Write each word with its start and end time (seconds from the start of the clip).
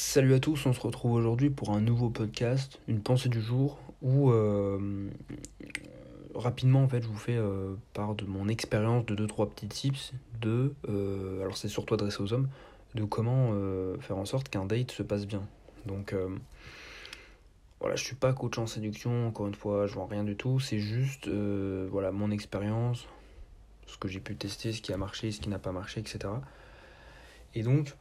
Salut 0.00 0.32
à 0.34 0.38
tous, 0.38 0.64
on 0.64 0.72
se 0.72 0.80
retrouve 0.80 1.14
aujourd'hui 1.14 1.50
pour 1.50 1.70
un 1.70 1.80
nouveau 1.80 2.08
podcast, 2.08 2.78
une 2.86 3.00
pensée 3.00 3.28
du 3.28 3.42
jour, 3.42 3.80
où 4.00 4.30
euh, 4.30 5.10
rapidement 6.36 6.84
en 6.84 6.88
fait 6.88 7.02
je 7.02 7.08
vous 7.08 7.16
fais 7.16 7.36
euh, 7.36 7.74
part 7.94 8.14
de 8.14 8.24
mon 8.24 8.46
expérience 8.46 9.04
de 9.06 9.26
2-3 9.26 9.50
petits 9.50 9.66
tips 9.66 10.12
de, 10.40 10.72
euh, 10.88 11.40
alors 11.42 11.56
c'est 11.56 11.66
surtout 11.66 11.94
adressé 11.94 12.22
aux 12.22 12.32
hommes, 12.32 12.48
de 12.94 13.02
comment 13.02 13.52
faire 13.98 14.18
en 14.18 14.24
sorte 14.24 14.48
qu'un 14.48 14.66
date 14.66 14.92
se 14.92 15.02
passe 15.02 15.26
bien. 15.26 15.42
Donc 15.84 16.14
voilà, 17.80 17.96
je 17.96 18.04
suis 18.04 18.14
pas 18.14 18.32
coach 18.32 18.56
en 18.56 18.68
séduction, 18.68 19.26
encore 19.26 19.48
une 19.48 19.56
fois, 19.56 19.88
je 19.88 19.94
vois 19.94 20.06
rien 20.06 20.22
du 20.22 20.36
tout, 20.36 20.60
c'est 20.60 20.78
juste 20.78 21.28
voilà 21.28 22.12
mon 22.12 22.30
expérience, 22.30 23.08
ce 23.88 23.98
que 23.98 24.06
j'ai 24.06 24.20
pu 24.20 24.36
tester, 24.36 24.72
ce 24.72 24.80
qui 24.80 24.92
a 24.92 24.96
marché, 24.96 25.32
ce 25.32 25.40
qui 25.40 25.48
n'a 25.48 25.58
pas 25.58 25.72
marché, 25.72 25.98
etc. 25.98 26.32
Et 27.56 27.64
donc 27.64 27.96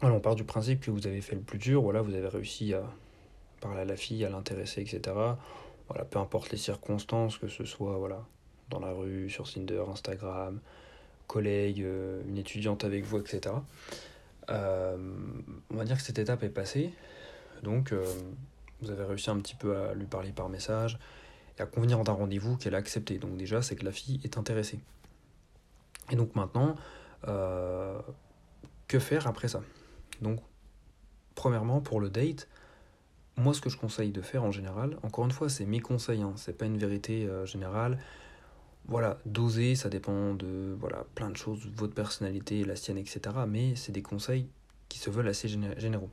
voilà, 0.00 0.14
on 0.14 0.20
part 0.20 0.36
du 0.36 0.44
principe 0.44 0.80
que 0.80 0.90
vous 0.90 1.06
avez 1.06 1.20
fait 1.20 1.34
le 1.34 1.42
plus 1.42 1.58
dur, 1.58 1.82
voilà, 1.82 2.02
vous 2.02 2.14
avez 2.14 2.28
réussi 2.28 2.72
à 2.74 2.82
parler 3.60 3.80
à 3.80 3.84
la 3.84 3.96
fille, 3.96 4.24
à 4.24 4.30
l'intéresser, 4.30 4.80
etc. 4.80 5.16
Voilà, 5.88 6.04
peu 6.04 6.18
importe 6.18 6.50
les 6.50 6.58
circonstances, 6.58 7.38
que 7.38 7.48
ce 7.48 7.64
soit 7.64 7.96
voilà, 7.96 8.24
dans 8.70 8.80
la 8.80 8.92
rue, 8.92 9.28
sur 9.28 9.50
Tinder, 9.50 9.82
Instagram, 9.90 10.60
collègue, 11.26 11.82
euh, 11.82 12.22
une 12.28 12.38
étudiante 12.38 12.84
avec 12.84 13.04
vous, 13.04 13.18
etc. 13.18 13.54
Euh, 14.50 14.96
on 15.70 15.76
va 15.76 15.84
dire 15.84 15.96
que 15.96 16.02
cette 16.02 16.18
étape 16.18 16.42
est 16.42 16.48
passée. 16.48 16.92
Donc, 17.62 17.92
euh, 17.92 18.04
vous 18.80 18.90
avez 18.90 19.04
réussi 19.04 19.30
un 19.30 19.38
petit 19.38 19.54
peu 19.54 19.76
à 19.76 19.94
lui 19.94 20.06
parler 20.06 20.32
par 20.32 20.48
message 20.48 20.98
et 21.58 21.62
à 21.62 21.66
convenir 21.66 22.02
d'un 22.04 22.12
rendez-vous 22.12 22.56
qu'elle 22.56 22.74
a 22.74 22.78
accepté. 22.78 23.18
Donc, 23.18 23.36
déjà, 23.36 23.62
c'est 23.62 23.76
que 23.76 23.84
la 23.84 23.92
fille 23.92 24.20
est 24.24 24.38
intéressée. 24.38 24.80
Et 26.10 26.16
donc, 26.16 26.34
maintenant, 26.34 26.76
que 28.86 28.98
faire 28.98 29.26
après 29.26 29.48
ça? 29.48 29.60
Donc, 30.22 30.40
premièrement, 31.34 31.80
pour 31.80 32.00
le 32.00 32.10
date, 32.10 32.48
moi, 33.36 33.54
ce 33.54 33.60
que 33.60 33.70
je 33.70 33.76
conseille 33.76 34.10
de 34.10 34.20
faire 34.20 34.44
en 34.44 34.50
général, 34.50 34.98
encore 35.02 35.24
une 35.24 35.30
fois, 35.30 35.48
c'est 35.48 35.64
mes 35.64 35.80
conseils, 35.80 36.22
hein, 36.22 36.32
c'est 36.36 36.56
pas 36.56 36.66
une 36.66 36.78
vérité 36.78 37.26
euh, 37.26 37.46
générale. 37.46 37.98
Voilà, 38.86 39.18
doser, 39.26 39.74
ça 39.74 39.88
dépend 39.88 40.34
de 40.34 40.74
voilà, 40.80 41.04
plein 41.14 41.30
de 41.30 41.36
choses, 41.36 41.68
votre 41.74 41.94
personnalité, 41.94 42.64
la 42.64 42.74
sienne, 42.74 42.98
etc. 42.98 43.20
Mais 43.46 43.76
c'est 43.76 43.92
des 43.92 44.02
conseils 44.02 44.48
qui 44.88 44.98
se 44.98 45.10
veulent 45.10 45.28
assez 45.28 45.46
généraux. 45.48 46.10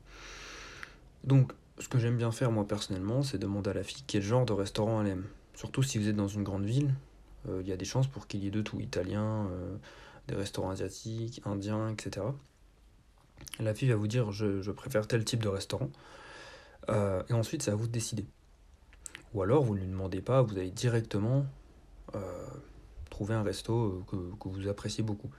Donc, 1.23 1.53
ce 1.80 1.88
que 1.88 2.00
j'aime 2.00 2.17
bien 2.17 2.31
faire, 2.31 2.52
moi, 2.52 2.67
personnellement, 2.67 3.23
c'est 3.23 3.38
demander 3.38 3.70
à 3.70 3.73
la 3.73 3.83
fille 3.83 4.03
quel 4.06 4.22
genre 4.22 4.45
de 4.45 4.53
restaurant 4.53 5.02
elle 5.02 5.08
aime. 5.08 5.26
Surtout 5.56 5.83
si 5.83 5.98
vous 5.98 6.09
êtes 6.09 6.16
dans 6.16 6.28
une 6.28 6.44
grande 6.44 6.66
ville, 6.66 6.94
euh, 7.48 7.61
il 7.61 7.67
y 7.67 7.72
a 7.72 7.78
des 7.78 7.86
chances 7.86 8.08
pour 8.08 8.28
qu'il 8.28 8.44
y 8.44 8.48
ait 8.48 8.52
de 8.52 8.61
tout, 8.61 8.80
italien, 8.80 9.48
euh, 9.52 9.78
des 10.28 10.36
restaurants 10.36 10.70
asiatiques, 10.70 11.42
indiens, 11.45 11.89
etc. 11.89 12.28
La 13.59 13.73
fille 13.73 13.89
va 13.89 13.95
vous 13.95 14.08
dire 14.08 14.31
je, 14.31 14.72
préfère 14.72 15.08
tel 15.08 15.23
type 15.23 15.41
de 15.41 15.50
restaurant. 15.50 15.89
Euh, 16.89 17.23
et 17.30 17.33
ensuite, 17.33 17.64
c'est 17.64 17.72
à 17.72 17.75
vous 17.75 17.88
de 17.88 17.92
décider. 17.92 18.25
Ou 19.33 19.42
alors, 19.42 19.64
vous 19.64 19.75
ne 19.75 19.80
lui 19.80 19.88
demandez 19.88 20.22
pas, 20.22 20.42
vous 20.42 20.58
allez 20.58 20.72
directement 20.72 21.45
euh, 22.16 22.47
trouver 23.09 23.33
un 23.33 23.44
resto 23.44 24.03
que, 24.08 24.47
vous 24.47 24.67
appréciez 24.67 25.03
beaucoup. 25.03 25.30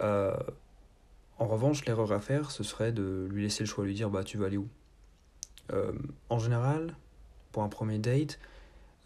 Euh, 0.00 0.36
en 1.38 1.46
revanche, 1.46 1.84
l'erreur 1.84 2.12
à 2.12 2.20
faire, 2.20 2.50
ce 2.50 2.62
serait 2.62 2.92
de 2.92 3.28
lui 3.30 3.42
laisser 3.42 3.64
le 3.64 3.68
choix, 3.68 3.84
lui 3.84 3.94
dire 3.94 4.10
bah 4.10 4.24
tu 4.24 4.38
vas 4.38 4.46
aller 4.46 4.58
où? 4.58 4.68
en 6.28 6.38
général, 6.38 6.94
pour 7.50 7.62
un 7.62 7.68
premier 7.70 7.98
date, 7.98 8.38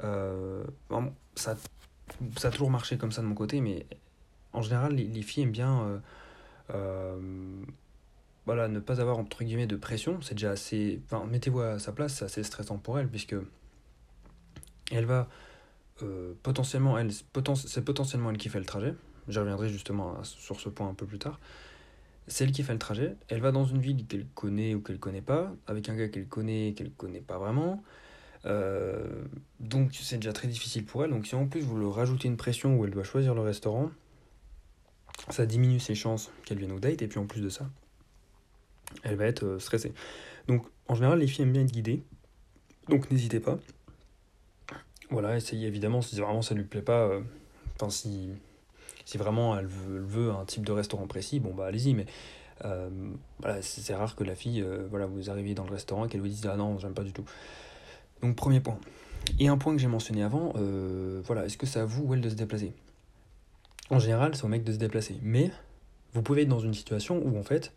ça, 0.00 1.56
ça 2.36 2.48
a 2.48 2.50
toujours 2.50 2.70
marché 2.70 2.98
comme 2.98 3.12
ça 3.12 3.22
de 3.22 3.28
mon 3.28 3.36
côté, 3.36 3.60
mais 3.60 3.86
en 4.52 4.62
général, 4.62 4.94
les, 4.94 5.22
filles 5.22 5.44
aiment 5.44 5.52
bien 5.52 6.02
voilà, 8.46 8.68
ne 8.68 8.78
pas 8.78 9.00
avoir 9.00 9.18
entre 9.18 9.44
guillemets 9.44 9.66
de 9.66 9.76
pression, 9.76 10.20
c'est 10.22 10.34
déjà 10.34 10.50
assez. 10.50 11.00
Enfin, 11.04 11.26
mettez-vous 11.26 11.60
à 11.60 11.78
sa 11.78 11.92
place, 11.92 12.14
c'est 12.14 12.24
assez 12.24 12.42
stressant 12.42 12.78
pour 12.78 12.98
elle, 12.98 13.08
puisque 13.08 13.36
elle 14.92 15.04
va 15.04 15.28
euh, 16.02 16.34
potentiellement, 16.42 16.98
elle, 16.98 17.10
c'est 17.12 17.84
potentiellement 17.84 18.30
elle 18.30 18.38
qui 18.38 18.48
fait 18.48 18.58
le 18.58 18.64
trajet. 18.64 18.94
J'y 19.28 19.38
reviendrai 19.38 19.68
justement 19.68 20.22
sur 20.22 20.60
ce 20.60 20.68
point 20.68 20.88
un 20.88 20.94
peu 20.94 21.06
plus 21.06 21.18
tard. 21.18 21.40
C'est 22.28 22.44
elle 22.44 22.52
qui 22.52 22.62
fait 22.62 22.72
le 22.72 22.78
trajet. 22.78 23.16
Elle 23.28 23.40
va 23.40 23.52
dans 23.52 23.64
une 23.64 23.80
ville 23.80 24.06
qu'elle 24.06 24.26
connaît 24.26 24.74
ou 24.74 24.80
qu'elle 24.80 24.98
connaît 24.98 25.22
pas, 25.22 25.52
avec 25.66 25.88
un 25.88 25.96
gars 25.96 26.08
qu'elle 26.08 26.26
connaît 26.26 26.74
qu'elle 26.76 26.90
connaît 26.90 27.20
pas 27.20 27.38
vraiment. 27.38 27.82
Euh, 28.44 29.24
donc 29.58 29.90
c'est 29.94 30.16
déjà 30.16 30.32
très 30.32 30.48
difficile 30.48 30.84
pour 30.84 31.04
elle. 31.04 31.10
Donc 31.10 31.26
si 31.26 31.34
en 31.34 31.46
plus 31.46 31.60
vous 31.60 31.76
le 31.76 31.88
rajoutez 31.88 32.28
une 32.28 32.36
pression 32.36 32.76
où 32.76 32.84
elle 32.84 32.92
doit 32.92 33.04
choisir 33.04 33.34
le 33.34 33.40
restaurant, 33.40 33.90
ça 35.30 35.46
diminue 35.46 35.80
ses 35.80 35.94
chances 35.94 36.30
qu'elle 36.44 36.58
vienne 36.58 36.72
au 36.72 36.80
date. 36.80 37.02
Et 37.02 37.08
puis 37.08 37.18
en 37.18 37.26
plus 37.26 37.40
de 37.40 37.48
ça, 37.48 37.68
elle 39.02 39.16
va 39.16 39.26
être 39.26 39.44
euh, 39.44 39.58
stressée. 39.58 39.92
Donc 40.48 40.64
en 40.88 40.94
général, 40.94 41.18
les 41.18 41.26
filles 41.26 41.44
aiment 41.44 41.52
bien 41.52 41.62
être 41.62 41.72
guidées. 41.72 42.02
Donc 42.88 43.10
n'hésitez 43.10 43.40
pas. 43.40 43.58
Voilà, 45.10 45.36
essayez 45.36 45.66
évidemment, 45.66 46.02
si 46.02 46.16
vraiment 46.16 46.42
ça 46.42 46.54
ne 46.54 46.60
lui 46.60 46.66
plaît 46.66 46.82
pas, 46.82 47.06
euh, 47.06 47.20
enfin 47.76 47.90
si, 47.90 48.30
vraiment 49.14 49.56
elle 49.56 49.66
veut, 49.66 50.32
un 50.32 50.44
type 50.44 50.66
de 50.66 50.72
restaurant 50.72 51.06
précis, 51.06 51.38
bon 51.38 51.54
bah 51.54 51.66
allez-y, 51.66 51.94
mais 51.94 52.06
euh, 52.64 52.90
voilà, 53.38 53.62
c'est 53.62 53.94
rare 53.94 54.16
que 54.16 54.24
la 54.24 54.34
fille, 54.34 54.64
voilà, 54.90 55.06
vous 55.06 55.30
arriviez 55.30 55.54
dans 55.54 55.64
le 55.64 55.70
restaurant 55.70 56.06
et 56.06 56.08
qu'elle 56.08 56.20
vous 56.20 56.26
dise 56.26 56.44
ah 56.50 56.56
non, 56.56 56.78
j'aime 56.80 56.94
pas 56.94 57.04
du 57.04 57.12
tout. 57.12 57.24
Donc 58.20 58.34
premier 58.34 58.58
point. 58.58 58.78
Et 59.38 59.46
un 59.46 59.58
point 59.58 59.74
que 59.74 59.80
j'ai 59.80 59.86
mentionné 59.86 60.24
avant, 60.24 60.54
voilà, 61.24 61.46
est-ce 61.46 61.56
que 61.56 61.66
c'est 61.66 61.80
à 61.80 61.84
vous 61.84 62.04
ou 62.04 62.14
elle 62.14 62.20
de 62.20 62.28
se 62.28 62.34
déplacer? 62.34 62.72
En 63.90 63.98
général, 63.98 64.34
c'est 64.34 64.44
au 64.44 64.48
mec 64.48 64.64
de 64.64 64.72
se 64.72 64.78
déplacer. 64.78 65.16
Mais 65.22 65.50
vous 66.12 66.22
pouvez 66.22 66.42
être 66.42 66.48
dans 66.48 66.60
une 66.60 66.74
situation 66.74 67.22
où 67.24 67.38
en 67.38 67.42
fait, 67.42 67.72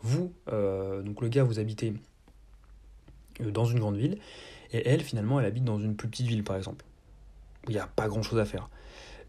vous, 0.00 0.32
euh, 0.52 1.02
donc 1.02 1.20
le 1.20 1.28
gars, 1.28 1.44
vous 1.44 1.58
habitez 1.58 1.94
euh, 3.40 3.50
dans 3.50 3.64
une 3.64 3.78
grande 3.78 3.96
ville, 3.96 4.18
et 4.72 4.88
elle, 4.88 5.02
finalement, 5.02 5.38
elle 5.38 5.46
habite 5.46 5.64
dans 5.64 5.78
une 5.78 5.94
plus 5.94 6.08
petite 6.08 6.26
ville, 6.26 6.42
par 6.42 6.56
exemple, 6.56 6.84
où 7.66 7.70
il 7.70 7.74
n'y 7.74 7.80
a 7.80 7.86
pas 7.86 8.08
grand-chose 8.08 8.38
à 8.38 8.44
faire. 8.44 8.70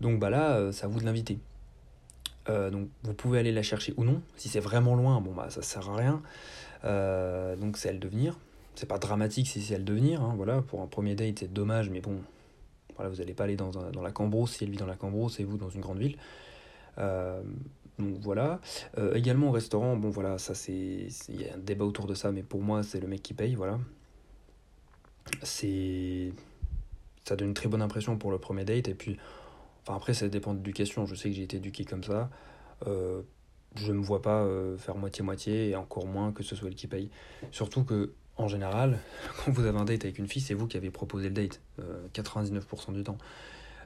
Donc 0.01 0.19
bah 0.19 0.29
là, 0.29 0.55
euh, 0.57 0.71
à 0.81 0.87
vous 0.87 0.99
de 0.99 1.05
l'inviter. 1.05 1.39
donc 2.47 2.89
vous 3.03 3.13
pouvez 3.13 3.39
aller 3.39 3.51
la 3.51 3.63
chercher 3.63 3.93
ou 3.97 4.03
non. 4.03 4.21
Si 4.35 4.49
c'est 4.49 4.59
vraiment 4.59 4.95
loin, 4.95 5.21
bon 5.21 5.33
bah 5.33 5.49
ça 5.49 5.61
sert 5.61 5.89
à 5.89 5.95
rien. 5.95 6.21
donc 7.57 7.77
c'est 7.77 7.89
elle 7.89 7.99
de 7.99 8.07
venir. 8.07 8.37
C'est 8.75 8.87
pas 8.87 8.97
dramatique 8.97 9.47
si 9.47 9.61
c'est 9.61 9.75
elle 9.75 9.85
de 9.85 9.93
venir. 9.93 10.21
Hein, 10.21 10.33
voilà, 10.35 10.61
pour 10.61 10.81
un 10.81 10.87
premier 10.87 11.15
date 11.15 11.39
c'est 11.39 11.53
dommage, 11.53 11.89
mais 11.89 12.01
bon, 12.01 12.17
voilà, 12.95 13.09
vous 13.09 13.17
n'allez 13.17 13.33
pas 13.33 13.45
aller 13.45 13.55
dans, 13.55 13.71
dans 13.71 14.01
la 14.01 14.11
Cambrousse 14.11 14.53
si 14.57 14.63
elle 14.63 14.69
vit 14.69 14.77
dans 14.77 14.85
la 14.85 14.95
Cambrousse 14.95 15.39
et 15.39 15.43
vous 15.43 15.57
dans 15.57 15.69
une 15.69 15.81
grande 15.81 15.99
ville. 15.99 16.17
Donc 17.99 18.17
voilà. 18.21 18.59
Euh, 18.97 19.13
également 19.13 19.49
au 19.49 19.51
restaurant, 19.51 19.95
bon 19.95 20.09
voilà, 20.09 20.37
ça 20.37 20.55
c'est. 20.55 21.07
Il 21.29 21.41
y 21.41 21.47
a 21.47 21.53
un 21.53 21.59
débat 21.59 21.85
autour 21.85 22.07
de 22.07 22.15
ça, 22.15 22.31
mais 22.31 22.41
pour 22.41 22.61
moi 22.61 22.81
c'est 22.83 22.99
le 22.99 23.07
mec 23.07 23.21
qui 23.21 23.33
paye, 23.33 23.55
voilà. 23.55 23.79
C'est. 25.43 26.33
Ça 27.23 27.35
donne 27.35 27.49
une 27.49 27.53
très 27.53 27.69
bonne 27.69 27.81
impression 27.81 28.17
pour 28.17 28.31
le 28.31 28.39
premier 28.39 28.65
date, 28.65 28.87
et 28.87 28.95
puis. 28.95 29.17
Enfin 29.85 29.95
après 29.97 30.13
ça 30.13 30.27
dépend 30.27 30.53
de 30.53 30.59
l'éducation, 30.59 31.05
je 31.05 31.13
sais 31.13 31.29
que 31.29 31.35
j'ai 31.35 31.43
été 31.43 31.57
éduqué 31.57 31.85
comme 31.85 32.03
ça. 32.03 32.29
Euh, 32.87 33.21
je 33.75 33.91
ne 33.91 33.97
me 33.97 34.03
vois 34.03 34.21
pas 34.21 34.41
euh, 34.41 34.77
faire 34.77 34.95
moitié-moitié, 34.95 35.69
et 35.69 35.75
encore 35.75 36.07
moins 36.07 36.31
que 36.31 36.41
ce 36.41 36.55
soit 36.55 36.69
elle 36.69 36.75
qui 36.75 36.87
paye. 36.87 37.11
Surtout 37.51 37.83
que, 37.83 38.13
en 38.37 38.47
général, 38.47 38.99
quand 39.37 39.51
vous 39.51 39.65
avez 39.65 39.77
un 39.77 39.85
date 39.85 40.05
avec 40.05 40.19
une 40.19 40.27
fille, 40.27 40.41
c'est 40.41 40.53
vous 40.53 40.67
qui 40.67 40.77
avez 40.77 40.91
proposé 40.91 41.29
le 41.29 41.33
date, 41.33 41.61
99% 42.13 42.93
du 42.93 43.03
temps. 43.03 43.17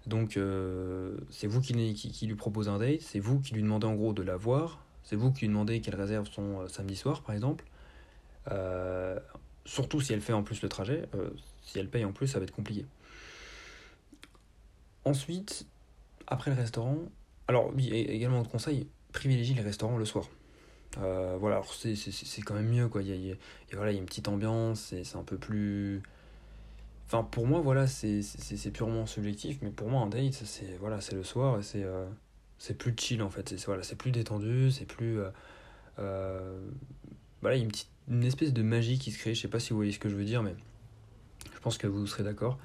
Donc 0.07 0.37
euh, 0.37 1.17
c'est 1.29 1.47
vous 1.47 1.59
qui, 1.59 1.73
lui 1.73 2.35
proposez 2.35 2.69
un 2.69 2.79
date, 2.79 3.01
c'est 3.01 3.19
vous 3.19 3.39
qui 3.41 3.53
lui 3.53 3.61
demandez 3.61 3.87
en 3.87 3.93
gros 3.93 4.13
de 4.13 4.23
la 4.23 4.37
voir, 4.37 4.79
c'est 5.03 5.17
vous 5.17 5.31
qui 5.31 5.41
lui 5.41 5.47
demandez 5.49 5.81
qu'elle 5.81 5.95
réserve 5.95 6.27
son 6.31 6.61
euh, 6.61 6.67
samedi 6.69 6.95
soir 6.95 7.21
par 7.21 7.35
exemple. 7.35 7.65
Euh, 8.49 9.19
surtout 9.65 9.99
si 9.99 10.13
elle 10.13 10.21
fait 10.21 10.31
en 10.31 10.43
plus 10.43 10.61
le 10.61 10.69
trajet, 10.69 11.09
si 11.61 11.77
elle 11.77 11.89
paye 11.89 12.05
en 12.05 12.13
plus 12.13 12.27
ça 12.27 12.39
va 12.39 12.45
être 12.45 12.55
compliqué. 12.55 12.85
Ensuite, 15.03 15.65
après 16.25 16.51
le 16.51 16.57
restaurant, 16.57 16.99
alors 17.49 17.73
oui, 17.75 17.89
également 17.89 18.39
autre 18.39 18.49
conseil, 18.49 18.87
privilégiez 19.11 19.55
les 19.55 19.61
restaurants 19.61 19.97
le 19.97 20.05
soir. 20.05 20.29
Voilà, 20.95 21.61
c'est 21.67 22.41
quand 22.41 22.55
même 22.55 22.69
mieux 22.69 22.87
quoi, 22.87 23.01
il 23.01 23.09
y 23.09 23.31
a, 23.31 23.35
voilà, 23.73 23.91
il 23.91 23.95
y 23.95 23.97
a 23.97 24.01
une 24.01 24.07
petite 24.07 24.27
ambiance, 24.27 24.93
c'est 25.03 25.15
un 25.15 25.23
peu 25.23 25.37
plus 25.37 26.01
Enfin, 27.07 27.23
pour 27.23 27.47
moi, 27.47 27.61
voilà, 27.61 27.87
c'est 27.87 28.71
purement 28.73 29.05
subjectif, 29.05 29.59
mais 29.61 29.69
pour 29.69 29.89
moi, 29.89 30.01
un 30.01 30.07
date, 30.07 30.33
c'est 30.33 30.77
voilà, 30.77 30.99
le 31.13 31.23
soir 31.23 31.57
et 31.57 31.63
c'est 31.63 31.83
euh, 31.83 32.05
c'est 32.57 32.77
plus 32.77 32.93
chill 32.97 33.23
en 33.23 33.29
fait. 33.29 33.49
C'est 33.49 33.65
voilà, 33.65 33.83
plus 33.97 34.11
détendu, 34.11 34.71
c'est 34.71 34.85
plus. 34.85 35.21
Euh, 35.21 35.29
euh, 35.99 36.59
voilà, 37.41 37.55
il 37.55 37.59
y 37.59 37.61
a 37.61 37.65
une, 37.65 37.71
petite, 37.71 37.89
une 38.09 38.25
espèce 38.25 38.51
de 38.51 38.61
magie 38.61 38.99
qui 38.99 39.11
se 39.11 39.19
crée. 39.19 39.33
Je 39.33 39.41
sais 39.41 39.47
pas 39.47 39.59
si 39.59 39.69
vous 39.69 39.77
voyez 39.77 39.93
ce 39.93 39.99
que 39.99 40.09
je 40.09 40.15
veux 40.15 40.25
dire, 40.25 40.43
mais 40.43 40.55
je 41.53 41.59
pense 41.59 41.77
que 41.77 41.87
vous 41.87 42.05
serez 42.07 42.23
d'accord. 42.23 42.57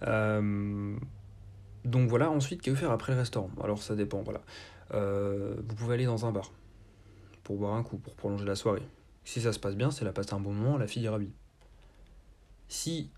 donc 0.00 2.08
voilà, 2.08 2.30
ensuite, 2.30 2.62
que 2.62 2.72
faire 2.76 2.92
après 2.92 3.14
le 3.14 3.18
restaurant? 3.18 3.50
Alors 3.64 3.82
ça 3.82 3.96
dépend, 3.96 4.22
voilà. 4.22 4.42
vous 4.92 5.74
pouvez 5.74 5.94
aller 5.94 6.06
dans 6.06 6.24
un 6.24 6.30
bar 6.30 6.52
pour 7.50 7.58
boire 7.58 7.74
un 7.74 7.82
coup, 7.82 7.98
pour 7.98 8.14
prolonger 8.14 8.44
la 8.44 8.54
soirée. 8.54 8.86
Si 9.24 9.40
ça 9.40 9.52
se 9.52 9.58
passe 9.58 9.74
bien, 9.74 9.90
c'est 9.90 10.04
la 10.04 10.12
passe 10.12 10.32
un 10.32 10.38
bon 10.38 10.52
moment, 10.52 10.78
la 10.78 10.86
fille 10.86 11.04
est 11.04 11.08
ravie. 11.08 11.32
Si 12.68 13.10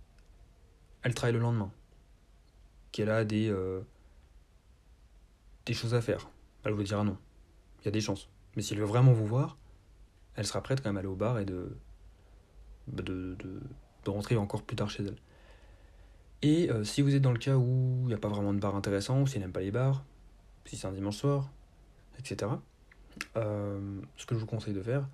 elle 1.02 1.12
travaille 1.12 1.34
le 1.34 1.38
lendemain, 1.38 1.70
qu'elle 2.92 3.10
a 3.10 3.26
des, 3.26 3.50
euh, 3.50 3.82
des 5.66 5.74
choses 5.74 5.92
à 5.92 6.00
faire, 6.00 6.30
elle 6.64 6.72
vous 6.72 6.82
dira 6.82 7.04
non. 7.04 7.18
Il 7.82 7.84
y 7.84 7.88
a 7.88 7.90
des 7.90 8.00
chances. 8.00 8.30
Mais 8.56 8.62
si 8.62 8.72
elle 8.72 8.80
veut 8.80 8.86
vraiment 8.86 9.12
vous 9.12 9.26
voir, 9.26 9.58
elle 10.34 10.46
sera 10.46 10.62
prête 10.62 10.80
quand 10.80 10.88
même 10.88 10.96
à 10.96 11.00
aller 11.00 11.08
au 11.08 11.14
bar 11.14 11.38
et 11.38 11.44
de, 11.44 11.76
bah, 12.86 13.02
de 13.02 13.60
rentrer 14.06 14.38
encore 14.38 14.62
plus 14.62 14.76
tard 14.76 14.88
chez 14.88 15.02
elle. 15.02 15.18
Et 16.40 16.70
euh, 16.70 16.84
si 16.84 17.02
vous 17.02 17.14
êtes 17.14 17.20
dans 17.20 17.32
le 17.32 17.38
cas 17.38 17.58
où 17.58 17.98
il 18.04 18.06
n'y 18.06 18.14
a 18.14 18.18
pas 18.18 18.30
vraiment 18.30 18.54
de 18.54 18.60
bar 18.60 18.74
intéressant, 18.76 19.20
ou 19.20 19.26
si 19.26 19.36
elle 19.36 19.42
n'aime 19.42 19.52
pas 19.52 19.60
les 19.60 19.72
bars, 19.72 20.02
si 20.64 20.78
c'est 20.78 20.86
un 20.86 20.92
dimanche 20.92 21.18
soir, 21.18 21.50
etc., 22.18 22.52
euh, 23.36 24.00
ce 24.16 24.26
que 24.26 24.34
je 24.34 24.40
vous 24.40 24.46
conseille 24.46 24.74
de 24.74 24.82
faire, 24.82 25.08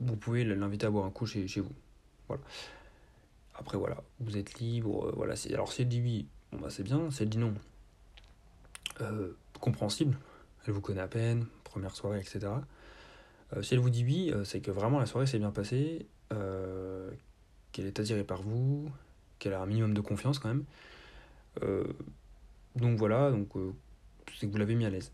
vous 0.00 0.16
pouvez 0.16 0.44
l'inviter 0.44 0.86
à 0.86 0.90
boire 0.90 1.04
un 1.04 1.10
coup 1.10 1.26
chez, 1.26 1.46
vous. 1.60 1.72
Voilà. 2.28 2.42
Après, 3.54 3.76
voilà, 3.76 4.02
vous 4.20 4.36
êtes 4.36 4.58
libre. 4.58 5.08
euh, 5.08 5.12
voilà, 5.16 5.34
alors 5.52 5.72
si 5.72 5.82
elle 5.82 5.88
dit 5.88 6.00
oui, 6.00 6.26
bon, 6.52 6.58
bah, 6.58 6.70
c'est 6.70 6.82
bien. 6.82 7.10
Si 7.10 7.22
elle 7.22 7.28
dit 7.28 7.38
non, 7.38 7.54
euh, 9.00 9.32
compréhensible. 9.60 10.16
Elle 10.66 10.72
vous 10.72 10.80
connaît 10.80 11.00
à 11.00 11.08
peine, 11.08 11.46
première 11.64 11.94
soirée, 11.94 12.20
etc. 12.20 12.52
Si 13.62 13.74
elle 13.74 13.80
vous 13.80 13.90
dit 13.90 14.04
oui, 14.04 14.32
c'est 14.44 14.60
que 14.60 14.70
vraiment 14.70 15.00
la 15.00 15.06
soirée 15.06 15.26
s'est 15.26 15.38
bien 15.38 15.50
passée, 15.50 16.06
qu'elle 16.28 17.86
est 17.86 17.98
attirée 17.98 18.24
par 18.24 18.42
vous, 18.42 18.88
qu'elle 19.38 19.54
a 19.54 19.60
un 19.60 19.66
minimum 19.66 19.94
de 19.94 20.00
confiance 20.00 20.38
quand 20.38 20.48
même. 20.48 20.64
Donc 22.76 22.98
voilà, 22.98 23.30
donc 23.30 23.48
c'est 24.38 24.46
que 24.46 24.52
vous 24.52 24.58
l'avez 24.58 24.74
mis 24.74 24.84
à 24.84 24.90
l'aise. 24.90 25.10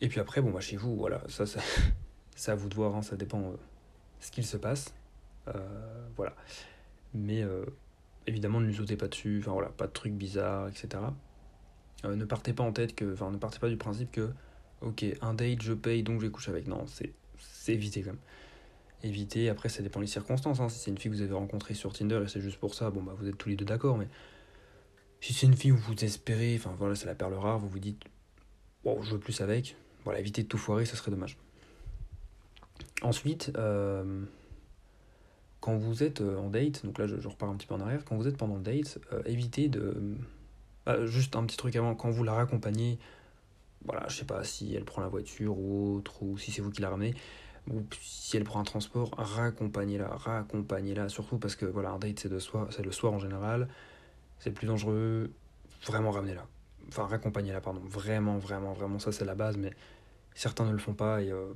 Et 0.00 0.08
puis 0.08 0.20
après, 0.20 0.40
bon 0.42 0.50
bah 0.50 0.60
chez 0.60 0.76
vous, 0.76 0.96
voilà, 0.96 1.22
ça, 1.28 1.46
ça 1.46 1.60
c'est 2.36 2.50
à 2.50 2.54
vous 2.54 2.68
de 2.68 2.74
voir, 2.74 2.94
hein, 2.94 3.02
ça 3.02 3.16
dépend 3.16 3.40
euh, 3.40 3.56
ce 4.20 4.30
qu'il 4.30 4.44
se 4.44 4.56
passe. 4.56 4.94
Euh, 5.48 6.08
voilà. 6.16 6.34
Mais 7.14 7.42
euh, 7.42 7.64
évidemment, 8.26 8.60
ne 8.60 8.66
lui 8.66 8.74
sautez 8.74 8.96
pas 8.96 9.08
dessus, 9.08 9.38
enfin 9.40 9.52
voilà, 9.52 9.68
pas 9.68 9.86
de 9.86 9.92
trucs 9.92 10.12
bizarres, 10.14 10.68
etc. 10.68 11.02
Ne 12.04 12.24
partez 12.24 12.52
pas 12.52 12.62
en 12.62 12.72
tête 12.72 12.94
que, 12.94 13.12
enfin 13.12 13.30
ne 13.30 13.38
partez 13.38 13.58
pas 13.58 13.68
du 13.68 13.76
principe 13.76 14.12
que, 14.12 14.30
ok, 14.82 15.04
un 15.22 15.34
date, 15.34 15.62
je 15.62 15.72
paye, 15.72 16.02
donc 16.02 16.20
je 16.20 16.26
vais 16.26 16.32
coucher 16.32 16.50
avec. 16.50 16.66
Non, 16.68 16.84
c'est 16.86 17.14
éviter 17.72 18.02
quand 18.02 18.10
même. 18.10 18.20
Éviter, 19.02 19.48
après 19.48 19.68
ça 19.68 19.82
dépend 19.82 20.00
des 20.00 20.06
circonstances. 20.06 20.60
hein. 20.60 20.68
Si 20.68 20.78
c'est 20.78 20.90
une 20.90 20.98
fille 20.98 21.10
que 21.10 21.16
vous 21.16 21.22
avez 21.22 21.34
rencontrée 21.34 21.74
sur 21.74 21.92
Tinder 21.92 22.20
et 22.24 22.28
c'est 22.28 22.40
juste 22.40 22.58
pour 22.58 22.74
ça, 22.74 22.90
bon 22.90 23.02
bah 23.02 23.14
vous 23.18 23.28
êtes 23.28 23.36
tous 23.38 23.48
les 23.48 23.56
deux 23.56 23.64
d'accord, 23.64 23.98
mais 23.98 24.08
si 25.20 25.32
c'est 25.32 25.46
une 25.46 25.56
fille 25.56 25.72
où 25.72 25.76
vous 25.76 26.04
espérez, 26.04 26.54
enfin 26.56 26.74
voilà, 26.78 26.94
c'est 26.94 27.06
la 27.06 27.14
perle 27.14 27.34
rare, 27.34 27.58
vous 27.58 27.68
vous 27.68 27.78
dites, 27.78 28.02
bon, 28.84 29.02
je 29.02 29.12
veux 29.12 29.18
plus 29.20 29.40
avec, 29.40 29.76
voilà, 30.06 30.20
évitez 30.20 30.44
de 30.44 30.48
tout 30.48 30.56
foirer, 30.56 30.86
ça 30.86 30.96
serait 30.96 31.10
dommage. 31.10 31.36
Ensuite, 33.02 33.50
euh, 33.56 34.22
quand 35.60 35.76
vous 35.76 36.04
êtes 36.04 36.20
euh, 36.20 36.38
en 36.38 36.48
date, 36.48 36.86
donc 36.86 36.98
là 36.98 37.08
je, 37.08 37.26
repars 37.26 37.50
un 37.50 37.56
petit 37.56 37.66
peu 37.66 37.74
en 37.74 37.80
arrière, 37.80 38.04
quand 38.04 38.16
vous 38.16 38.28
êtes 38.28 38.36
pendant 38.36 38.54
le 38.54 38.62
date, 38.62 39.00
euh, 39.12 39.20
évitez 39.26 39.68
de. 39.68 40.14
bah, 40.86 41.04
juste 41.06 41.34
un 41.34 41.44
petit 41.44 41.56
truc 41.56 41.74
avant, 41.74 41.96
quand 41.96 42.08
vous 42.08 42.22
la 42.22 42.34
raccompagnez, 42.34 43.00
voilà, 43.84 44.06
je 44.06 44.16
sais 44.16 44.24
pas 44.24 44.44
si 44.44 44.76
elle 44.76 44.84
prend 44.84 45.02
la 45.02 45.08
voiture 45.08 45.58
ou 45.58 45.96
autre, 45.96 46.22
ou 46.22 46.38
si 46.38 46.52
c'est 46.52 46.62
vous 46.62 46.70
qui 46.70 46.82
la 46.82 46.90
ramenez, 46.90 47.16
ou 47.68 47.82
si 48.00 48.36
elle 48.36 48.44
prend 48.44 48.60
un 48.60 48.64
transport, 48.64 49.10
raccompagnez-la, 49.18 50.06
raccompagnez-la, 50.06 51.08
surtout 51.08 51.38
parce 51.38 51.56
que 51.56 51.66
voilà, 51.66 51.90
un 51.90 51.98
date 51.98 52.20
c'est 52.20 52.28
de 52.28 52.38
soir, 52.38 52.68
c'est 52.70 52.84
le 52.84 52.92
soir 52.92 53.12
en 53.12 53.18
général, 53.18 53.66
c'est 54.38 54.50
le 54.50 54.54
plus 54.54 54.68
dangereux, 54.68 55.32
vraiment 55.84 56.12
ramenez-la. 56.12 56.46
Enfin, 56.88 57.06
raccompagnez-la, 57.06 57.60
pardon, 57.60 57.80
vraiment, 57.84 58.38
vraiment, 58.38 58.72
vraiment, 58.72 58.98
ça 58.98 59.12
c'est 59.12 59.24
la 59.24 59.34
base, 59.34 59.56
mais 59.56 59.72
certains 60.34 60.64
ne 60.64 60.72
le 60.72 60.78
font 60.78 60.94
pas, 60.94 61.22
et 61.22 61.32
euh, 61.32 61.46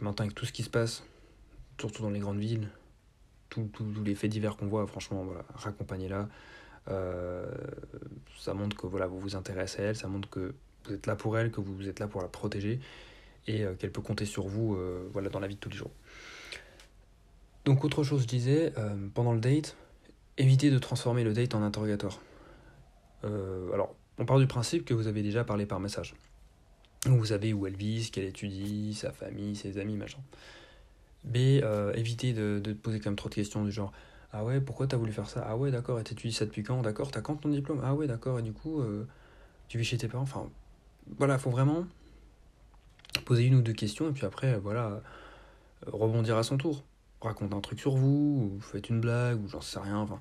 maintenant 0.00 0.24
avec 0.24 0.34
tout 0.34 0.46
ce 0.46 0.52
qui 0.52 0.62
se 0.62 0.70
passe, 0.70 1.04
surtout 1.78 2.02
dans 2.02 2.10
les 2.10 2.20
grandes 2.20 2.38
villes, 2.38 2.68
tous 3.50 3.68
les 4.04 4.14
faits 4.14 4.30
divers 4.30 4.56
qu'on 4.56 4.66
voit, 4.66 4.86
franchement, 4.86 5.24
voilà, 5.24 5.44
raccompagnez-la. 5.54 6.28
Euh, 6.88 7.44
ça 8.38 8.54
montre 8.54 8.76
que 8.76 8.86
voilà, 8.86 9.06
vous 9.06 9.20
vous 9.20 9.36
intéressez 9.36 9.82
à 9.82 9.84
elle, 9.86 9.96
ça 9.96 10.08
montre 10.08 10.30
que 10.30 10.54
vous 10.86 10.94
êtes 10.94 11.06
là 11.06 11.16
pour 11.16 11.36
elle, 11.36 11.50
que 11.50 11.60
vous 11.60 11.86
êtes 11.86 12.00
là 12.00 12.08
pour 12.08 12.22
la 12.22 12.28
protéger 12.28 12.80
et 13.46 13.62
euh, 13.62 13.74
qu'elle 13.74 13.92
peut 13.92 14.00
compter 14.00 14.24
sur 14.24 14.46
vous 14.48 14.78
voilà, 15.12 15.28
dans 15.28 15.38
la 15.38 15.48
vie 15.48 15.56
de 15.56 15.60
tous 15.60 15.68
les 15.68 15.76
jours. 15.76 15.90
Donc 17.66 17.84
autre 17.84 18.02
chose, 18.02 18.22
je 18.22 18.26
disais, 18.26 18.72
pendant 19.14 19.32
le 19.32 19.40
date, 19.40 19.76
évitez 20.38 20.70
de 20.70 20.78
transformer 20.78 21.22
le 21.22 21.32
date 21.32 21.54
en 21.54 21.62
interrogatoire. 21.62 22.20
Alors, 23.22 23.94
on 24.22 24.24
part 24.24 24.38
du 24.38 24.46
principe 24.46 24.84
que 24.84 24.94
vous 24.94 25.08
avez 25.08 25.20
déjà 25.22 25.42
parlé 25.42 25.66
par 25.66 25.80
message. 25.80 26.14
Vous 27.06 27.26
savez 27.26 27.52
où 27.52 27.66
elle 27.66 27.74
vit, 27.74 28.04
ce 28.04 28.12
qu'elle 28.12 28.24
étudie, 28.24 28.94
sa 28.94 29.10
famille, 29.10 29.56
ses 29.56 29.78
amis, 29.78 29.96
machin. 29.96 30.20
Mais 31.24 31.60
euh, 31.64 31.92
évitez 31.94 32.32
de, 32.32 32.72
poser 32.72 33.00
quand 33.00 33.10
même 33.10 33.16
trop 33.16 33.28
de 33.28 33.34
questions 33.34 33.64
du 33.64 33.72
genre 33.72 33.92
Ah 34.32 34.44
ouais, 34.44 34.60
pourquoi 34.60 34.86
t'as 34.86 34.96
voulu 34.96 35.10
faire 35.10 35.28
ça? 35.28 35.44
Ah 35.44 35.56
ouais, 35.56 35.72
d'accord, 35.72 35.98
et 35.98 36.04
t'étudies 36.04 36.32
ça 36.32 36.44
depuis 36.44 36.62
quand? 36.62 36.82
D'accord, 36.82 37.10
t'as 37.10 37.20
quand 37.20 37.34
ton 37.34 37.48
diplôme? 37.48 37.80
Ah 37.82 37.94
ouais, 37.94 38.06
d'accord, 38.06 38.38
et 38.38 38.42
du 38.42 38.52
coup, 38.52 38.80
euh, 38.80 39.08
tu 39.66 39.76
vis 39.76 39.84
chez 39.84 39.98
tes 39.98 40.06
parents? 40.06 40.22
Enfin, 40.22 40.48
voilà, 41.18 41.36
faut 41.36 41.50
vraiment 41.50 41.84
poser 43.24 43.44
une 43.44 43.56
ou 43.56 43.62
deux 43.62 43.72
questions 43.72 44.08
et 44.08 44.12
puis 44.12 44.24
après, 44.24 44.56
voilà, 44.56 45.02
rebondir 45.88 46.36
à 46.36 46.44
son 46.44 46.58
tour. 46.58 46.84
Raconte 47.20 47.54
un 47.54 47.60
truc 47.60 47.80
sur 47.80 47.96
vous, 47.96 48.52
ou 48.56 48.60
faites 48.60 48.88
une 48.88 49.00
blague, 49.00 49.42
ou 49.42 49.48
j'en 49.48 49.60
sais 49.60 49.80
rien. 49.80 49.98
Enfin, 49.98 50.20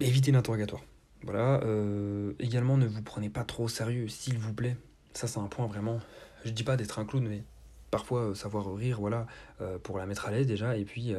évitez 0.00 0.32
l'interrogatoire. 0.32 0.82
Voilà. 1.24 1.60
euh, 1.64 2.32
également, 2.38 2.76
ne 2.76 2.86
vous 2.86 3.02
prenez 3.02 3.30
pas 3.30 3.44
trop 3.44 3.64
au 3.64 3.68
sérieux, 3.68 4.08
s'il 4.08 4.38
vous 4.38 4.52
plaît. 4.52 4.76
Ça, 5.14 5.26
c'est 5.26 5.38
un 5.38 5.46
point 5.46 5.66
vraiment. 5.66 6.00
Je 6.44 6.50
dis 6.50 6.64
pas 6.64 6.76
d'être 6.76 6.98
un 6.98 7.04
clown, 7.04 7.26
mais 7.26 7.42
parfois 7.90 8.30
euh, 8.30 8.34
savoir 8.34 8.74
rire, 8.74 9.00
voilà, 9.00 9.26
euh, 9.60 9.78
pour 9.78 9.98
la 9.98 10.06
mettre 10.06 10.26
à 10.26 10.30
l'aise 10.30 10.46
déjà, 10.46 10.76
et 10.76 10.84
puis 10.84 11.14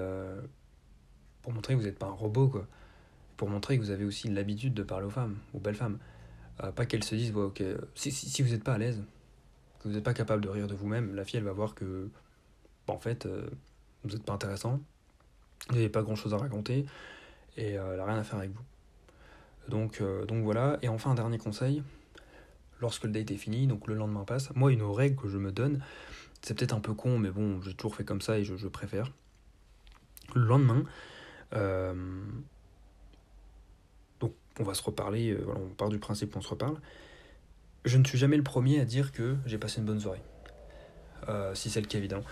pour 1.41 1.53
montrer 1.53 1.73
que 1.73 1.79
vous 1.79 1.85
n'êtes 1.85 1.99
pas 1.99 2.07
un 2.07 2.11
robot, 2.11 2.47
quoi. 2.47 2.67
Pour 3.37 3.49
montrer 3.49 3.77
que 3.77 3.83
vous 3.83 3.91
avez 3.91 4.05
aussi 4.05 4.29
l'habitude 4.29 4.73
de 4.73 4.83
parler 4.83 5.05
aux 5.05 5.11
femmes, 5.11 5.37
aux 5.53 5.59
belles 5.59 5.75
femmes. 5.75 5.99
Pas 6.75 6.85
qu'elles 6.85 7.03
se 7.03 7.15
disent, 7.15 7.35
ok, 7.35 7.61
si, 7.95 8.41
vous 8.41 8.49
n'êtes 8.49 8.63
pas 8.63 8.73
à 8.73 8.77
l'aise, 8.77 9.03
que 9.79 9.89
vous 9.89 9.95
n'êtes 9.95 10.03
pas 10.03 10.13
capable 10.13 10.41
de 10.41 10.49
rire 10.49 10.67
de 10.67 10.73
vous-même, 10.73 11.13
la 11.13 11.25
fille, 11.25 11.37
elle 11.37 11.43
va 11.43 11.51
voir 11.51 11.75
que, 11.75 12.09
bah, 12.87 12.93
en 12.93 12.99
fait, 12.99 13.27
vous 14.03 14.09
n'êtes 14.09 14.23
pas 14.23 14.33
intéressant, 14.33 14.79
vous 15.69 15.75
n'avez 15.75 15.89
pas 15.89 16.01
grand-chose 16.01 16.33
à 16.33 16.37
raconter, 16.37 16.85
et 17.57 17.71
elle 17.71 17.97
n'a 17.97 18.05
rien 18.05 18.17
à 18.17 18.23
faire 18.23 18.39
avec 18.39 18.51
vous. 18.51 18.63
Donc, 19.69 20.01
euh, 20.01 20.25
donc 20.25 20.43
voilà, 20.43 20.77
et 20.81 20.89
enfin, 20.89 21.11
un 21.11 21.15
dernier 21.15 21.37
conseil, 21.37 21.83
lorsque 22.81 23.03
le 23.03 23.11
date 23.11 23.31
est 23.31 23.37
fini, 23.37 23.67
donc 23.67 23.87
le 23.87 23.95
lendemain 23.95 24.23
passe, 24.23 24.53
moi, 24.55 24.71
une 24.71 24.83
règle 24.83 25.15
que 25.15 25.27
je 25.27 25.37
me 25.37 25.51
donne, 25.51 25.81
c'est 26.41 26.53
peut-être 26.53 26.73
un 26.73 26.79
peu 26.79 26.93
con, 26.93 27.17
mais 27.17 27.31
bon, 27.31 27.61
j'ai 27.61 27.73
toujours 27.73 27.95
fait 27.95 28.03
comme 28.03 28.21
ça 28.21 28.37
et 28.37 28.43
je, 28.43 28.67
préfère. 28.67 29.11
Le 30.35 30.45
lendemain, 30.45 30.83
euh, 31.53 31.93
donc 34.19 34.33
on 34.59 34.63
va 34.63 34.73
se 34.73 34.83
reparler, 34.83 35.31
euh, 35.31 35.45
on 35.55 35.69
part 35.69 35.89
du 35.89 35.99
principe 35.99 36.31
qu'on 36.31 36.41
se 36.41 36.49
reparle. 36.49 36.79
Je 37.85 37.97
ne 37.97 38.03
suis 38.03 38.17
jamais 38.17 38.37
le 38.37 38.43
premier 38.43 38.79
à 38.79 38.85
dire 38.85 39.11
que 39.11 39.35
j'ai 39.45 39.57
passé 39.57 39.79
une 39.79 39.85
bonne 39.85 39.99
soirée. 39.99 40.21
Si 41.55 41.71
c'est 41.71 41.81
le 41.81 41.87
cas, 41.87 41.97
évidemment. 41.97 42.23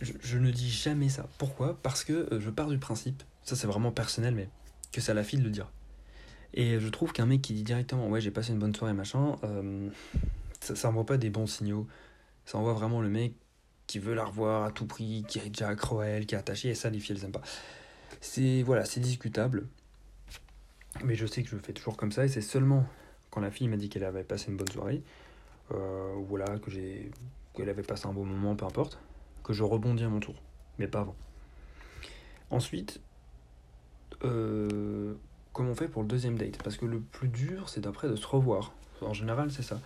Je, 0.00 0.38
ne 0.38 0.50
dis 0.50 0.70
jamais 0.70 1.10
ça. 1.10 1.28
Pourquoi? 1.36 1.78
Parce 1.82 2.04
que 2.04 2.26
je 2.38 2.48
pars 2.48 2.68
du 2.68 2.78
principe, 2.78 3.22
ça 3.42 3.54
c'est 3.54 3.66
vraiment 3.66 3.92
personnel, 3.92 4.34
mais 4.34 4.48
que 4.92 5.10
à 5.10 5.14
la 5.14 5.22
fille 5.22 5.38
de 5.38 5.44
le 5.44 5.50
dire. 5.50 5.70
Et 6.54 6.80
je 6.80 6.88
trouve 6.88 7.12
qu'un 7.12 7.26
mec 7.26 7.42
qui 7.42 7.54
dit 7.54 7.62
directement 7.62 8.08
ouais 8.08 8.20
j'ai 8.20 8.30
passé 8.30 8.52
une 8.52 8.58
bonne 8.58 8.74
soirée 8.74 8.92
machin, 8.92 9.36
euh, 9.44 9.88
ça, 10.60 10.74
ça 10.74 10.88
envoie 10.88 11.06
pas 11.06 11.16
des 11.16 11.30
bons 11.30 11.46
signaux. 11.46 11.86
Ça 12.44 12.58
envoie 12.58 12.72
vraiment 12.72 13.00
le 13.00 13.08
mec 13.08 13.34
qui 13.86 13.98
veut 13.98 14.14
la 14.14 14.24
revoir 14.24 14.64
à 14.64 14.70
tout 14.70 14.86
prix, 14.86 15.24
qui 15.28 15.38
est 15.38 15.48
déjà 15.48 15.70
à 15.70 16.04
elle, 16.04 16.26
qui 16.26 16.34
est 16.34 16.38
attaché, 16.38 16.68
et 16.68 16.74
ça 16.74 16.90
les 16.90 17.00
filles 17.00 17.16
elles 17.16 17.24
aiment 17.24 17.32
pas. 17.32 17.42
C'est 18.20 18.62
voilà, 18.62 18.84
c'est 18.84 19.00
discutable. 19.00 19.66
Mais 21.04 21.14
je 21.14 21.26
sais 21.26 21.42
que 21.42 21.48
je 21.48 21.56
fais 21.56 21.72
toujours 21.72 21.96
comme 21.96 22.12
ça, 22.12 22.24
et 22.24 22.28
c'est 22.28 22.40
seulement 22.40 22.86
quand 23.30 23.40
la 23.40 23.50
fille 23.50 23.68
m'a 23.68 23.76
dit 23.76 23.88
qu'elle 23.88 24.04
avait 24.04 24.24
passé 24.24 24.50
une 24.50 24.56
bonne 24.56 24.70
soirée, 24.70 25.02
euh, 25.72 26.14
voilà, 26.28 26.58
que 26.58 26.70
j'ai 26.70 27.10
qu'elle 27.54 27.68
avait 27.68 27.82
passé 27.82 28.06
un 28.06 28.12
bon 28.12 28.24
moment, 28.24 28.54
peu 28.54 28.64
importe, 28.64 28.98
que 29.42 29.52
je 29.52 29.62
rebondis 29.62 30.04
à 30.04 30.08
mon 30.08 30.20
tour. 30.20 30.36
Mais 30.78 30.86
pas 30.86 31.00
avant. 31.00 31.16
Ensuite, 32.50 33.00
euh, 34.24 35.14
comment 35.52 35.70
on 35.70 35.74
fait 35.74 35.88
pour 35.88 36.02
le 36.02 36.08
deuxième 36.08 36.36
date 36.36 36.62
Parce 36.62 36.76
que 36.76 36.86
le 36.86 37.00
plus 37.00 37.28
dur, 37.28 37.68
c'est 37.68 37.80
d'après 37.80 38.08
de 38.08 38.16
se 38.16 38.26
revoir. 38.26 38.72
En 39.00 39.14
général, 39.14 39.50
c'est 39.50 39.62
ça. 39.62 39.80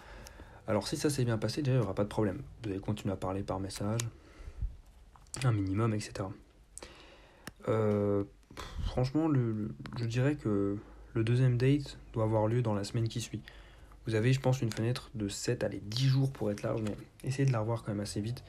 Alors 0.67 0.89
si 0.89 0.97
ça 0.97 1.11
s'est 1.11 1.25
bien 1.25 1.39
passé, 1.39 1.63
déjà, 1.63 1.77
il 1.77 1.81
n'y 1.81 1.85
aura 1.85 1.95
pas 1.95 2.05
de 2.05 2.09
problème. 2.09 2.43
Vous 2.63 2.71
allez 2.71 2.81
continuer 2.81 3.13
à 3.13 3.17
parler 3.17 3.43
par 3.43 3.61
message, 3.61 4.01
un 5.45 5.53
minimum, 5.53 5.95
etc. 5.95 6.29
Euh, 7.69 8.25
franchement, 8.85 9.29
je 9.99 10.05
dirais 10.05 10.37
que 10.37 10.77
le 11.15 11.25
deuxième 11.25 11.57
date 11.57 11.99
doit 12.13 12.25
avoir 12.25 12.47
lieu 12.47 12.63
dans 12.63 12.75
la 12.75 12.85
semaine 12.85 13.09
qui 13.09 13.21
suit. 13.21 13.43
Vous 14.07 14.15
avez, 14.15 14.33
je 14.33 14.41
pense, 14.41 14.61
une 14.61 14.73
fenêtre 14.73 15.11
de 15.15 15.29
7, 15.29 15.65
allez, 15.65 15.81
10 15.83 16.07
jours 16.07 16.33
pour 16.33 16.51
être 16.51 16.63
large, 16.63 16.83
mais 16.83 16.97
essayez 17.23 17.47
de 17.47 17.53
la 17.53 17.61
revoir 17.61 17.83
quand 17.83 17.93
même 17.93 18.01
assez 18.01 18.21
vite. 18.21 18.43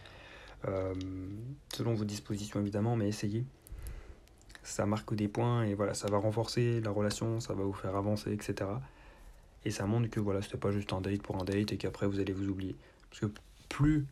Euh, 0.67 0.93
selon 1.73 1.93
vos 1.93 2.05
dispositions, 2.05 2.59
évidemment, 2.59 2.95
mais 2.95 3.07
essayez. 3.07 3.45
Ça 4.65 4.87
marque 4.87 5.13
des 5.13 5.27
points 5.27 5.63
et 5.63 5.75
voilà, 5.75 5.93
ça 5.93 6.09
va 6.09 6.17
renforcer 6.17 6.81
la 6.81 6.89
relation, 6.89 7.39
ça 7.39 7.53
va 7.53 7.63
vous 7.63 7.73
faire 7.73 7.95
avancer, 7.95 8.33
etc. 8.33 8.71
Et 9.63 9.69
ça 9.69 9.85
montre 9.85 10.09
que 10.09 10.19
voilà, 10.19 10.41
c'était 10.41 10.57
pas 10.57 10.71
juste 10.71 10.91
un 10.91 11.01
date 11.01 11.21
pour 11.21 11.39
un 11.39 11.43
date 11.43 11.71
et 11.71 11.77
qu'après 11.77 12.07
vous 12.07 12.19
allez 12.19 12.33
vous 12.33 12.49
oublier. 12.49 12.75
Parce 13.11 13.19
que 13.21 13.27
plus, 13.69 14.07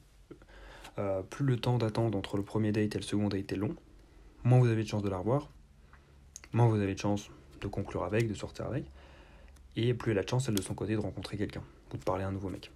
euh, 1.00 1.24
plus 1.24 1.44
le 1.44 1.58
temps 1.58 1.80
d'attente 1.80 2.14
entre 2.14 2.38
le 2.38 2.44
premier 2.44 2.72
date 2.72 2.96
et 2.96 3.00
le 3.00 3.04
second 3.04 3.30
date 3.30 3.52
est 3.52 3.56
long, 3.56 3.76
moins 4.44 4.60
vous 4.60 4.68
avez 4.68 4.84
de 4.84 4.88
chance 4.88 5.02
de 5.02 5.10
la 5.10 5.18
revoir, 5.18 5.50
moins 6.52 6.68
vous 6.68 6.80
avez 6.80 6.94
de 6.94 7.00
chance 7.00 7.32
de 7.60 7.68
conclure 7.68 8.04
avec, 8.04 8.28
de 8.28 8.36
sortir 8.36 8.68
avec, 8.68 8.86
et 9.76 9.96
plus 9.96 10.12
elle 10.12 10.20
a 10.20 10.24
de 10.24 10.30
chance, 10.30 10.50
elle 10.50 10.56
de 10.56 10.62
son 10.62 10.76
côté, 10.76 10.94
de 10.94 11.00
rencontrer 11.00 11.36
quelqu'un 11.36 11.64
ou 11.92 11.98
de 11.98 12.04
parler 12.04 12.24
à 12.24 12.28
un 12.28 12.32
nouveau 12.32 12.50
mec. 12.50 12.72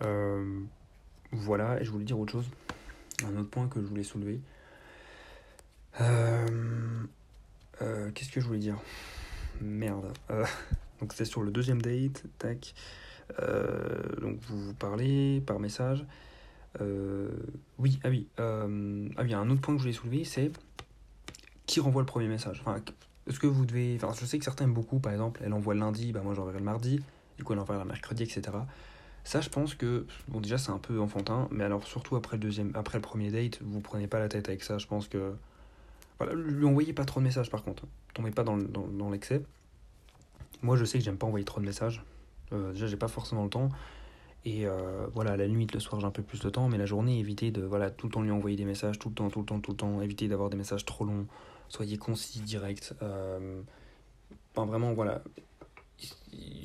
Euh, 0.00 0.60
voilà, 1.32 1.78
et 1.82 1.84
je 1.84 1.90
voulais 1.90 2.06
dire 2.06 2.18
autre 2.18 2.32
chose. 2.32 2.48
Un 3.26 3.36
autre 3.36 3.50
point 3.50 3.68
que 3.68 3.78
je 3.80 3.86
voulais 3.86 4.04
soulever. 4.04 4.40
Euh, 6.00 6.46
euh, 7.82 8.10
Qu'est-ce 8.12 8.30
que 8.30 8.40
je 8.40 8.46
voulais 8.46 8.58
dire? 8.58 8.76
Merde. 9.60 10.12
Euh, 10.30 10.44
donc 11.00 11.12
c'était 11.12 11.24
sur 11.24 11.42
le 11.42 11.50
deuxième 11.50 11.82
date. 11.82 12.24
Tac. 12.38 12.74
Donc 14.20 14.40
vous 14.48 14.66
vous 14.66 14.74
parlez 14.74 15.42
par 15.46 15.58
message. 15.60 16.04
Oui, 16.80 18.00
ah 18.04 18.08
oui. 18.08 18.26
ah 18.38 18.66
oui, 18.66 19.34
un 19.34 19.50
autre 19.50 19.60
point 19.60 19.74
que 19.74 19.78
je 19.78 19.84
voulais 19.84 19.92
soulever, 19.92 20.24
c'est 20.24 20.50
qui 21.66 21.80
renvoie 21.80 22.02
le 22.02 22.06
premier 22.06 22.28
message? 22.28 22.62
Enfin, 22.64 22.80
est-ce 23.28 23.38
que 23.38 23.46
vous 23.46 23.66
devez. 23.66 23.96
Enfin, 24.00 24.12
je 24.18 24.24
sais 24.24 24.38
que 24.38 24.44
certains 24.44 24.64
aiment 24.64 24.74
beaucoup, 24.74 24.98
par 24.98 25.12
exemple, 25.12 25.40
elle 25.44 25.52
envoie 25.52 25.74
le 25.74 25.80
lundi, 25.80 26.12
bah 26.12 26.22
moi 26.24 26.34
j'enverrai 26.34 26.58
le 26.58 26.64
mardi, 26.64 27.00
du 27.36 27.44
coup 27.44 27.52
elle 27.52 27.58
envoie 27.58 27.78
le 27.78 27.84
mercredi, 27.84 28.22
etc. 28.22 28.42
Ça, 29.24 29.42
je 29.42 29.50
pense 29.50 29.74
que, 29.74 30.06
bon, 30.28 30.40
déjà 30.40 30.56
c'est 30.56 30.70
un 30.70 30.78
peu 30.78 30.98
enfantin, 31.00 31.48
mais 31.50 31.64
alors 31.64 31.84
surtout 31.86 32.16
après 32.16 32.36
le 32.38 32.42
deuxième, 32.42 32.72
après 32.74 32.96
le 32.96 33.02
premier 33.02 33.30
date, 33.30 33.60
vous 33.62 33.80
prenez 33.80 34.06
pas 34.06 34.18
la 34.18 34.28
tête 34.28 34.48
avec 34.48 34.62
ça. 34.62 34.78
Je 34.78 34.86
pense 34.86 35.06
que, 35.08 35.34
voilà, 36.18 36.34
lui 36.34 36.64
envoyez 36.64 36.92
pas 36.92 37.04
trop 37.04 37.20
de 37.20 37.24
messages 37.24 37.50
par 37.50 37.62
contre. 37.62 37.84
Tombez 38.14 38.30
pas 38.30 38.44
dans, 38.44 38.56
dans, 38.56 39.10
l'excès. 39.10 39.42
Moi, 40.62 40.76
je 40.76 40.84
sais 40.84 40.98
que 40.98 41.04
j'aime 41.04 41.16
pas 41.16 41.26
envoyer 41.26 41.44
trop 41.44 41.60
de 41.60 41.66
messages. 41.66 42.02
Euh, 42.52 42.72
déjà, 42.72 42.86
j'ai 42.86 42.96
pas 42.96 43.08
forcément 43.08 43.44
le 43.44 43.50
temps. 43.50 43.70
Et 44.44 44.66
euh, 44.66 45.06
voilà, 45.14 45.36
la 45.36 45.46
nuit, 45.46 45.66
le 45.72 45.80
soir, 45.80 46.00
j'ai 46.00 46.06
un 46.06 46.10
peu 46.10 46.22
plus 46.22 46.40
de 46.40 46.48
temps, 46.48 46.68
mais 46.68 46.78
la 46.78 46.86
journée, 46.86 47.18
évitez 47.18 47.50
de 47.50 47.62
voilà, 47.62 47.90
tout 47.90 48.06
le 48.06 48.12
temps 48.12 48.22
lui 48.22 48.30
envoyer 48.30 48.56
des 48.56 48.64
messages, 48.64 48.98
tout 48.98 49.08
le 49.08 49.14
temps, 49.14 49.28
tout 49.28 49.40
le 49.40 49.46
temps, 49.46 49.60
tout 49.60 49.72
le 49.72 49.76
temps. 49.76 50.00
Évitez 50.00 50.28
d'avoir 50.28 50.50
des 50.50 50.56
messages 50.56 50.84
trop 50.84 51.04
longs. 51.04 51.26
Soyez 51.68 51.98
concis, 51.98 52.40
direct. 52.40 52.94
Euh, 53.02 53.60
vraiment, 54.54 54.92
voilà. 54.94 55.22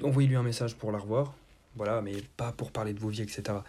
Envoyez-lui 0.03 0.36
un 0.36 0.43
message 0.43 0.75
pour 0.75 0.91
la 0.91 1.00
revoir, 1.00 1.33
voilà, 1.75 2.01
mais 2.01 2.15
pas 2.38 2.51
pour 2.51 2.72
parler 2.72 2.93
de 2.93 3.00
vos 3.00 3.10
vies, 3.10 3.22
etc. 3.22 3.60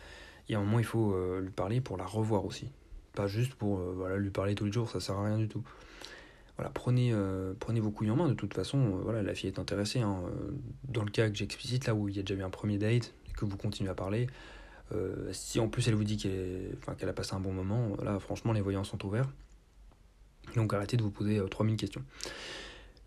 Et 0.49 0.55
à 0.55 0.59
un 0.59 0.63
moment, 0.63 0.79
il 0.79 0.85
faut 0.85 1.13
euh, 1.15 1.41
lui 1.41 1.51
parler 1.51 1.81
pour 1.81 1.97
la 1.97 2.05
revoir 2.05 2.45
aussi. 2.45 2.69
Pas 3.15 3.29
juste 3.29 3.55
pour 3.55 3.79
euh, 3.79 4.17
lui 4.19 4.31
parler 4.31 4.55
tous 4.55 4.65
les 4.65 4.73
jours, 4.73 4.91
ça 4.91 5.01
sert 5.01 5.17
à 5.17 5.25
rien 5.25 5.39
du 5.39 5.49
tout. 5.49 5.63
Voilà, 6.57 6.71
prenez, 6.71 7.11
euh, 7.13 7.55
vos 7.61 7.91
couilles 7.91 8.11
en 8.11 8.17
main, 8.17 8.29
de 8.29 8.35
toute 8.35 8.55
façon, 8.55 8.79
euh, 8.79 9.01
voilà, 9.03 9.23
la 9.23 9.35
fille 9.35 9.49
est 9.49 9.59
intéressée. 9.59 10.01
hein. 10.01 10.23
Dans 10.89 11.05
le 11.05 11.11
cas 11.11 11.29
que 11.29 11.35
j'explicite, 11.35 11.87
là 11.87 11.95
où 11.95 12.09
il 12.09 12.17
y 12.17 12.21
a 12.21 12.23
déjà 12.23 12.41
eu 12.41 12.45
un 12.45 12.51
premier 12.51 12.79
date, 12.79 13.15
et 13.29 13.33
que 13.33 13.45
vous 13.45 13.57
continuez 13.57 13.91
à 13.91 13.95
parler, 13.95 14.27
si 15.33 15.59
en 15.59 15.67
plus 15.67 15.89
elle 15.89 15.97
vous 15.97 16.05
dit 16.05 16.17
qu'elle 16.17 17.09
a 17.09 17.13
passé 17.13 17.35
un 17.35 17.41
bon 17.41 17.53
moment, 17.53 17.97
là 18.01 18.21
franchement 18.21 18.53
les 18.53 18.61
voyants 18.61 18.85
sont 18.85 19.05
ouverts. 19.05 19.29
Donc 20.55 20.73
arrêtez 20.73 20.97
de 20.97 21.03
vous 21.03 21.11
poser 21.11 21.39
euh, 21.39 21.49
3000 21.49 21.77
questions. 21.77 22.03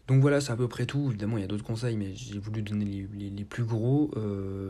Donc 0.08 0.22
voilà, 0.22 0.42
c'est 0.42 0.52
à 0.52 0.58
peu 0.58 0.68
près 0.68 0.86
tout. 0.86 1.08
Évidemment, 1.10 1.38
il 1.38 1.42
y 1.42 1.44
a 1.44 1.48
d'autres 1.48 1.64
conseils, 1.64 1.96
mais 1.96 2.14
j'ai 2.16 2.40
voulu 2.40 2.62
donner 2.62 3.08
les, 3.14 3.46
plus 3.46 3.66
gros. 3.66 4.12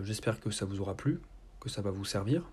J'espère 0.03 0.39
que 0.39 0.49
ça 0.49 0.65
vous 0.65 0.81
aura 0.81 0.95
plu, 0.95 1.19
que 1.59 1.69
ça 1.69 1.83
va 1.83 1.91
vous 1.91 2.05
servir. 2.05 2.43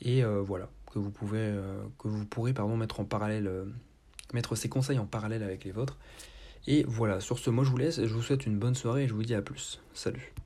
Et 0.00 0.22
voilà, 0.24 0.70
que 0.96 1.00
vous, 1.00 1.10
pouvez, 1.10 1.40
euh, 1.40 1.82
que 1.98 2.08
vous 2.08 2.24
pourrez 2.24 2.54
pardon, 2.54 2.74
mettre 2.74 3.00
en 3.00 3.04
parallèle, 3.04 3.46
euh, 3.48 3.66
mettre 4.32 4.54
ces 4.54 4.70
conseils 4.70 4.98
en 4.98 5.04
parallèle 5.04 5.42
avec 5.42 5.64
les 5.64 5.70
vôtres. 5.70 5.98
Et 6.66 6.84
voilà, 6.88 7.20
sur 7.20 7.38
ce, 7.38 7.50
moi 7.50 7.64
je 7.64 7.70
vous 7.70 7.76
laisse, 7.76 8.02
je 8.02 8.14
vous 8.14 8.22
souhaite 8.22 8.46
une 8.46 8.58
bonne 8.58 8.74
soirée 8.74 9.04
et 9.04 9.08
je 9.08 9.12
vous 9.12 9.22
dis 9.22 9.34
à 9.34 9.42
plus. 9.42 9.82
Salut 9.92 10.32